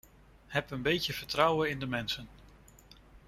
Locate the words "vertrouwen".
1.13-1.69